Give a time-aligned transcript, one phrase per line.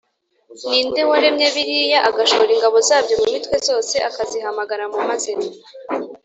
[0.69, 5.47] ni nde waremye biriya, agashora ingabo zabyo mu mitwe, zose akazihamagara mu mazina?